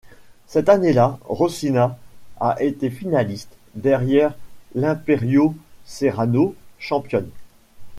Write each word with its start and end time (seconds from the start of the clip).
Cette 0.47 0.67
année-là, 0.69 1.19
Rocinha 1.25 1.95
a 2.39 2.59
été 2.59 2.89
finaliste, 2.89 3.55
derrière 3.75 4.35
l'Império 4.73 5.55
Serrano, 5.85 6.55
championne. 6.79 7.29